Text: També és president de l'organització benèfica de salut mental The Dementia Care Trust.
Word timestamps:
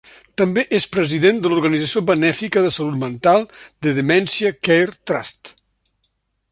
També 0.41 0.61
és 0.77 0.85
president 0.95 1.41
de 1.43 1.51
l'organització 1.51 2.03
benèfica 2.07 2.63
de 2.67 2.73
salut 2.79 2.99
mental 3.05 3.47
The 3.59 3.95
Dementia 4.01 4.55
Care 4.69 5.01
Trust. 5.11 5.57